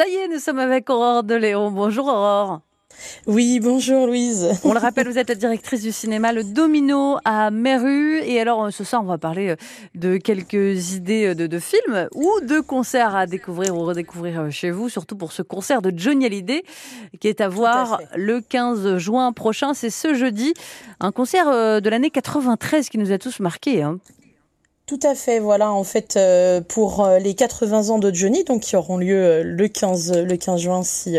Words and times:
Ça 0.00 0.08
y 0.08 0.14
est, 0.14 0.28
nous 0.28 0.38
sommes 0.38 0.60
avec 0.60 0.88
Aurore 0.88 1.24
de 1.24 1.34
Léon. 1.34 1.70
Bonjour 1.70 2.06
Aurore. 2.06 2.62
Oui, 3.26 3.60
bonjour 3.60 4.06
Louise. 4.06 4.48
On 4.64 4.72
le 4.72 4.78
rappelle, 4.78 5.06
vous 5.06 5.18
êtes 5.18 5.28
la 5.28 5.34
directrice 5.34 5.82
du 5.82 5.92
cinéma 5.92 6.32
Le 6.32 6.42
Domino 6.42 7.18
à 7.26 7.50
Meru. 7.50 8.18
Et 8.20 8.40
alors, 8.40 8.72
ce 8.72 8.82
soir, 8.82 9.02
on 9.02 9.04
va 9.04 9.18
parler 9.18 9.56
de 9.94 10.16
quelques 10.16 10.94
idées 10.94 11.34
de, 11.34 11.58
films 11.58 12.08
ou 12.14 12.30
de 12.40 12.60
concerts 12.60 13.14
à 13.14 13.26
découvrir 13.26 13.76
ou 13.76 13.80
redécouvrir 13.80 14.50
chez 14.50 14.70
vous, 14.70 14.88
surtout 14.88 15.16
pour 15.16 15.32
ce 15.32 15.42
concert 15.42 15.82
de 15.82 15.92
Johnny 15.94 16.24
Hallyday 16.24 16.62
qui 17.20 17.28
est 17.28 17.42
à 17.42 17.50
voir 17.50 18.00
le 18.16 18.40
15 18.40 18.96
juin 18.96 19.34
prochain. 19.34 19.74
C'est 19.74 19.90
ce 19.90 20.14
jeudi, 20.14 20.54
un 21.00 21.12
concert 21.12 21.46
euh, 21.48 21.80
de 21.80 21.90
l'année 21.90 22.08
93 22.08 22.88
qui 22.88 22.96
nous 22.96 23.12
a 23.12 23.18
tous 23.18 23.38
marqués. 23.38 23.82
Hein. 23.82 23.98
Tout 24.90 24.98
à 25.04 25.14
fait, 25.14 25.38
voilà, 25.38 25.70
en 25.70 25.84
fait, 25.84 26.16
euh, 26.16 26.60
pour 26.60 27.04
euh, 27.04 27.20
les 27.20 27.34
80 27.34 27.90
ans 27.90 28.00
de 28.00 28.12
Johnny, 28.12 28.42
donc 28.42 28.62
qui 28.62 28.74
auront 28.74 28.96
lieu 28.96 29.22
euh, 29.22 29.42
le 29.44 29.68
15, 29.68 30.24
le 30.24 30.36
15 30.36 30.60
juin 30.60 30.82
si, 30.82 31.16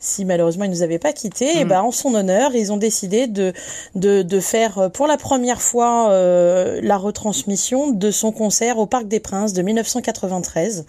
si 0.00 0.24
malheureusement 0.24 0.64
il 0.64 0.72
nous 0.72 0.82
avait 0.82 0.98
pas 0.98 1.12
quitté, 1.12 1.60
et 1.60 1.64
mm. 1.64 1.68
ben 1.68 1.82
en 1.82 1.92
son 1.92 2.16
honneur, 2.16 2.56
ils 2.56 2.72
ont 2.72 2.78
décidé 2.78 3.28
de, 3.28 3.52
de, 3.94 4.22
de 4.22 4.40
faire 4.40 4.90
pour 4.90 5.06
la 5.06 5.18
première 5.18 5.62
fois 5.62 6.08
la 6.10 6.96
retransmission 6.96 7.92
de 7.92 8.10
son 8.10 8.32
concert 8.32 8.78
au 8.78 8.86
Parc 8.86 9.06
des 9.06 9.20
Princes 9.20 9.52
de 9.52 9.62
1993. 9.62 10.84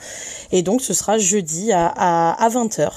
Et 0.52 0.64
donc 0.64 0.82
ce 0.82 0.96
sera 0.96 1.20
jeudi 1.20 1.72
à, 1.72 1.86
à, 1.86 2.44
à 2.44 2.50
20h. 2.50 2.90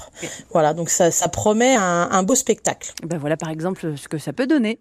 Voilà, 0.50 0.72
donc 0.72 0.88
ça, 0.88 1.10
ça 1.10 1.28
promet 1.28 1.74
un, 1.74 2.08
un 2.10 2.22
beau 2.22 2.36
spectacle. 2.36 2.94
Ben 3.06 3.18
voilà 3.18 3.36
par 3.36 3.50
exemple 3.50 3.98
ce 3.98 4.08
que 4.08 4.16
ça 4.16 4.32
peut 4.32 4.46
donner. 4.46 4.80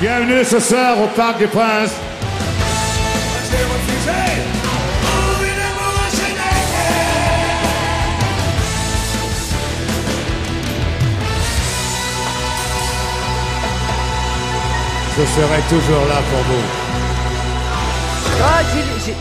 Bienvenue 0.00 0.42
ce 0.44 0.58
soir 0.58 0.98
au 0.98 1.08
Parc 1.08 1.40
des 1.40 1.46
Princes. 1.46 1.94
Je 15.18 15.26
serai 15.26 15.60
toujours 15.68 16.06
là 16.08 16.22
pour 16.30 16.42
vous. 16.44 16.89
Ah, 18.42 18.62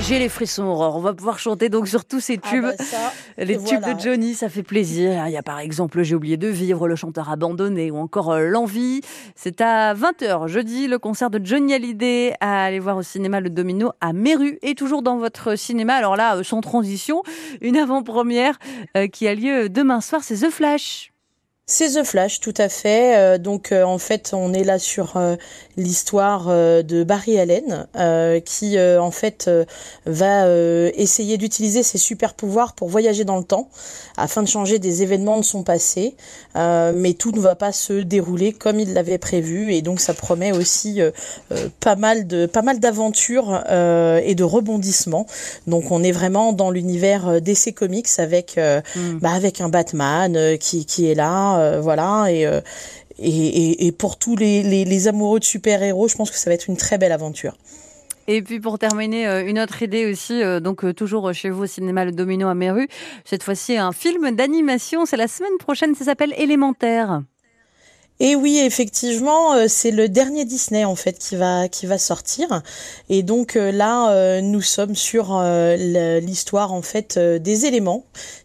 j'ai 0.01 0.17
les 0.17 0.29
frissons, 0.29 0.63
Aurore. 0.63 0.95
On 0.95 1.01
va 1.01 1.13
pouvoir 1.13 1.39
chanter 1.39 1.67
donc 1.69 1.87
sur 1.87 2.05
tous 2.05 2.19
ces 2.21 2.39
ah 2.41 2.49
tubes. 2.49 2.63
Bah 2.63 3.11
les 3.37 3.57
tubes 3.61 3.81
de 3.81 3.99
Johnny, 3.99 4.33
ça 4.33 4.47
fait 4.47 4.63
plaisir. 4.63 5.27
Il 5.27 5.33
y 5.33 5.37
a 5.37 5.43
par 5.43 5.59
exemple 5.59 6.01
J'ai 6.03 6.15
oublié 6.15 6.37
de 6.37 6.47
vivre, 6.47 6.87
Le 6.87 6.95
chanteur 6.95 7.29
abandonné 7.29 7.91
ou 7.91 7.97
encore 7.97 8.31
euh, 8.31 8.47
L'envie. 8.47 9.01
C'est 9.35 9.61
à 9.61 9.93
20h 9.93 10.47
jeudi, 10.47 10.87
le 10.87 10.99
concert 10.99 11.29
de 11.29 11.43
Johnny 11.43 11.73
Hallyday 11.73 12.33
à 12.39 12.63
aller 12.63 12.79
voir 12.79 12.97
au 12.97 13.03
cinéma 13.03 13.41
Le 13.41 13.49
Domino 13.49 13.91
à 13.99 14.13
Meru. 14.13 14.57
Et 14.61 14.73
toujours 14.73 15.01
dans 15.01 15.17
votre 15.17 15.55
cinéma, 15.57 15.95
alors 15.95 16.15
là, 16.15 16.37
euh, 16.37 16.43
sans 16.43 16.61
transition, 16.61 17.21
une 17.61 17.77
avant-première 17.77 18.57
euh, 18.95 19.07
qui 19.07 19.27
a 19.27 19.35
lieu 19.35 19.69
demain 19.69 19.99
soir, 19.99 20.23
c'est 20.23 20.47
The 20.47 20.49
Flash. 20.49 21.11
C'est 21.71 21.89
The 21.89 22.03
Flash, 22.03 22.39
tout 22.39 22.55
à 22.57 22.67
fait. 22.67 23.15
Euh, 23.15 23.37
donc 23.37 23.71
euh, 23.71 23.83
en 23.83 23.99
fait, 23.99 24.31
on 24.33 24.53
est 24.53 24.63
là 24.63 24.79
sur 24.79 25.17
euh, 25.17 25.35
l'histoire 25.77 26.47
de 26.47 27.03
Barry 27.03 27.39
Allen, 27.39 27.85
qui 28.43 28.77
en 28.79 29.11
fait 29.11 29.49
va 30.05 30.45
essayer 30.93 31.37
d'utiliser 31.37 31.83
ses 31.83 31.97
super 31.97 32.33
pouvoirs 32.33 32.73
pour 32.73 32.89
voyager 32.89 33.23
dans 33.23 33.37
le 33.37 33.45
temps, 33.45 33.69
afin 34.17 34.43
de 34.43 34.47
changer 34.49 34.77
des 34.77 35.03
événements 35.03 35.37
de 35.37 35.45
son 35.45 35.63
passé. 35.63 36.15
mais 36.55 37.13
tout 37.13 37.31
ne 37.31 37.39
va 37.39 37.55
pas 37.55 37.71
se 37.71 37.93
dérouler 37.93 38.51
comme 38.51 38.81
il 38.81 38.93
l'avait 38.93 39.19
prévu, 39.19 39.73
et 39.73 39.81
donc 39.81 40.01
ça 40.01 40.13
promet 40.13 40.51
aussi 40.51 40.99
pas 41.79 41.95
mal 41.95 42.27
de 42.27 42.45
pas 42.45 42.61
mal 42.61 42.81
d'aventures 42.81 43.63
et 43.69 44.35
de 44.35 44.43
rebondissements. 44.43 45.27
Donc 45.67 45.91
on 45.91 46.03
est 46.03 46.11
vraiment 46.11 46.51
dans 46.51 46.71
l'univers 46.71 47.41
d'essai 47.41 47.71
comics 47.71 48.09
avec 48.17 48.57
mm. 48.57 49.19
bah, 49.21 49.31
avec 49.31 49.61
un 49.61 49.69
Batman 49.69 50.57
qui 50.57 50.85
qui 50.85 51.09
est 51.09 51.15
là. 51.15 51.58
Euh, 51.59 51.81
voilà, 51.81 52.25
euh, 52.25 52.61
et, 53.19 53.87
et, 53.87 53.91
pour 53.91 54.17
tous 54.17 54.35
les, 54.35 54.63
les, 54.63 55.07
amoureux 55.07 55.39
de 55.39 55.45
super-héros, 55.45 56.07
je 56.07 56.15
pense 56.15 56.31
que 56.31 56.37
ça 56.37 56.49
va 56.49 56.53
être 56.53 56.67
une 56.67 56.77
très 56.77 56.97
belle 56.97 57.11
aventure. 57.11 57.57
Et 58.27 58.41
puis 58.41 58.59
pour 58.59 58.77
terminer, 58.77 59.27
euh, 59.27 59.45
une 59.45 59.59
autre 59.59 59.81
idée 59.81 60.09
aussi, 60.09 60.41
donc 60.61 60.95
toujours 60.95 61.33
chez 61.33 61.49
vous 61.49 61.63
au 61.63 61.67
cinéma 61.67 62.05
Le 62.05 62.11
Domino 62.11 62.47
à 62.47 62.53
Meru, 62.53 62.87
cette 63.25 63.43
fois-ci 63.43 63.77
un 63.77 63.91
film 63.91 64.31
d'animation, 64.31 65.05
c'est 65.05 65.17
la 65.17 65.27
semaine 65.27 65.57
prochaine, 65.59 65.95
ça 65.95 66.05
s'appelle 66.05 66.33
Élémentaire. 66.37 67.23
Et 68.21 68.35
oui, 68.35 68.59
effectivement, 68.59 69.67
c'est 69.69 69.91
le 69.91 70.09
dernier 70.09 70.43
Disney 70.43 70.83
en 70.83 70.95
fait 70.95 71.17
qui 71.17 71.37
va 71.37 71.69
qui 71.69 71.85
va 71.85 71.97
sortir. 71.97 72.61
Et 73.07 73.23
donc 73.23 73.55
là, 73.55 74.41
nous 74.41 74.61
sommes 74.61 74.93
sur 74.93 75.41
l'histoire 75.41 76.73
en 76.73 76.81
fait 76.81 77.17
des 77.17 77.65
éléments 77.65 78.03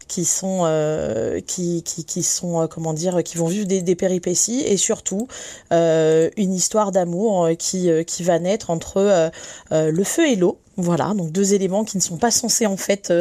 qui 0.08 0.24
sont 0.24 0.62
euh, 0.64 1.40
qui, 1.40 1.82
qui, 1.82 2.04
qui, 2.04 2.22
sont 2.22 2.62
euh, 2.62 2.66
comment 2.66 2.92
dire 2.92 3.22
qui 3.22 3.36
vont 3.36 3.46
vivre 3.46 3.66
des, 3.66 3.94
péripéties 3.94 4.62
et 4.66 4.76
surtout 4.76 5.28
euh, 5.72 6.30
une 6.36 6.52
histoire 6.52 6.92
d'amour 6.92 7.48
qui 7.58 7.88
qui 8.06 8.22
va 8.22 8.38
naître 8.38 8.70
entre 8.70 9.30
le 9.70 10.04
feu 10.04 10.28
et 10.28 10.36
l'eau. 10.36 10.58
Voilà, 10.76 11.14
donc 11.14 11.30
deux 11.30 11.54
éléments 11.54 11.84
qui 11.84 11.96
ne 11.98 12.02
sont 12.02 12.16
pas 12.16 12.32
censés 12.32 12.66
en 12.66 12.76
fait 12.76 13.12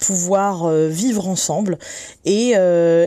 pouvoir 0.00 0.70
vivre 0.70 1.26
ensemble. 1.26 1.78
Et, 2.24 2.54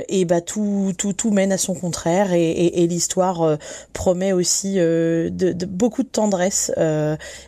et 0.09 0.25
bah 0.25 0.41
tout, 0.41 0.93
tout, 0.97 1.13
tout 1.13 1.31
mène 1.31 1.53
à 1.53 1.57
son 1.57 1.73
contraire 1.73 2.33
et, 2.33 2.87
l'histoire 2.87 3.57
promet 3.93 4.33
aussi 4.33 4.75
de, 4.75 5.65
beaucoup 5.65 6.03
de 6.03 6.09
tendresse 6.09 6.73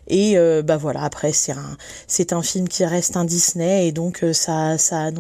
et 0.08 0.38
bah 0.64 0.78
voilà 0.78 1.04
après 1.04 1.34
c'est 1.34 1.52
un 1.52 1.78
c'est 2.08 2.32
un 2.32 2.42
film 2.42 2.70
qui 2.70 2.86
reste 2.86 3.18
un 3.18 3.26
Disney 3.26 3.88
et 3.88 3.92
donc 3.92 4.24
ça 4.32 4.78
ça 4.78 5.02
annonce 5.02 5.19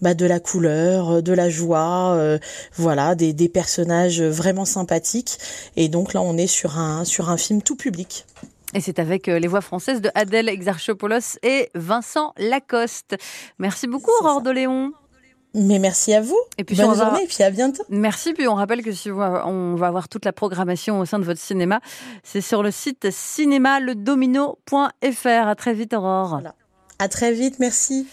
bah 0.00 0.14
de 0.14 0.26
la 0.26 0.40
couleur, 0.40 1.22
de 1.22 1.32
la 1.32 1.50
joie, 1.50 2.38
voilà 2.76 3.14
des, 3.14 3.32
des 3.32 3.48
personnages 3.48 4.22
vraiment 4.22 4.64
sympathiques 4.64 5.38
et 5.76 5.88
donc 5.88 6.14
là 6.14 6.22
on 6.22 6.36
est 6.36 6.46
sur 6.46 6.78
un 6.78 7.04
sur 7.04 7.30
un 7.30 7.36
film 7.36 7.62
tout 7.62 7.76
public. 7.76 8.26
Et 8.74 8.80
c'est 8.80 8.98
avec 8.98 9.28
euh, 9.28 9.38
les 9.38 9.48
voix 9.48 9.60
françaises 9.60 10.00
de 10.00 10.10
Adèle 10.14 10.48
Exarchopoulos 10.48 11.36
et 11.42 11.68
Vincent 11.74 12.32
Lacoste. 12.38 13.16
Merci 13.58 13.86
beaucoup, 13.86 14.10
Aurore 14.20 14.40
de 14.40 14.50
Léon. 14.50 14.92
Mais 15.54 15.78
merci 15.78 16.14
à 16.14 16.22
vous. 16.22 16.38
Et 16.56 16.64
puis 16.64 16.74
Bonne 16.76 16.96
journée 16.96 17.24
et 17.24 17.26
puis 17.26 17.42
à 17.42 17.50
bientôt. 17.50 17.82
Merci. 17.90 18.32
Puis 18.32 18.48
on 18.48 18.54
rappelle 18.54 18.82
que 18.82 18.92
si 18.92 19.10
on 19.10 19.74
va 19.74 19.86
avoir 19.86 20.08
toute 20.08 20.24
la 20.24 20.32
programmation 20.32 21.00
au 21.00 21.04
sein 21.04 21.18
de 21.18 21.24
votre 21.24 21.40
cinéma, 21.40 21.80
c'est 22.22 22.40
sur 22.40 22.62
le 22.62 22.70
site 22.70 23.10
cinémaledomino.fr. 23.10 25.26
À 25.26 25.54
très 25.54 25.74
vite, 25.74 25.92
Aurore. 25.92 26.28
Voilà. 26.28 26.54
À 26.98 27.08
très 27.08 27.34
vite. 27.34 27.58
Merci. 27.58 28.06